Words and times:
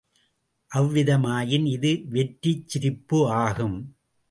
அவ்விதமாயின் 0.71 1.65
இது 1.65 1.91
வெற்றிச் 2.09 2.67
சிரிப்பு 2.67 3.29
ஆகும். 3.29 3.79